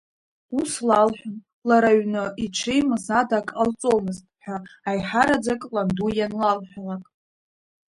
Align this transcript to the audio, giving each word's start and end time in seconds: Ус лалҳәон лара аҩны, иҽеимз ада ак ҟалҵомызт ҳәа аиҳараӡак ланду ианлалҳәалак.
Ус 0.59 0.71
лалҳәон 0.87 1.35
лара 1.67 1.89
аҩны, 1.91 2.23
иҽеимз 2.43 3.05
ада 3.19 3.37
ак 3.41 3.47
ҟалҵомызт 3.57 4.25
ҳәа 4.43 4.55
аиҳараӡак 4.89 5.61
ланду 5.73 6.09
ианлалҳәалак. 6.17 7.03